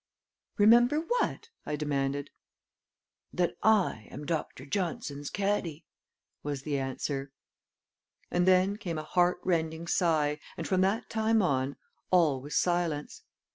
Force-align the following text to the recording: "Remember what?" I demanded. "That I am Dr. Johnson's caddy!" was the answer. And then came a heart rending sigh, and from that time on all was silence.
"Remember 0.57 0.97
what?" 0.99 1.49
I 1.63 1.75
demanded. 1.75 2.31
"That 3.31 3.55
I 3.61 4.07
am 4.09 4.25
Dr. 4.25 4.65
Johnson's 4.65 5.29
caddy!" 5.29 5.85
was 6.41 6.63
the 6.63 6.79
answer. 6.79 7.31
And 8.31 8.47
then 8.47 8.77
came 8.77 8.97
a 8.97 9.03
heart 9.03 9.39
rending 9.43 9.85
sigh, 9.85 10.39
and 10.57 10.67
from 10.67 10.81
that 10.81 11.07
time 11.11 11.43
on 11.43 11.75
all 12.09 12.41
was 12.41 12.55
silence. 12.55 13.21